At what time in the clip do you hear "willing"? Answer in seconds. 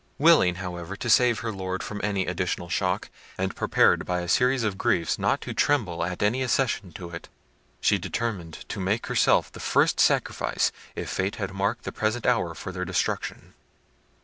0.17-0.55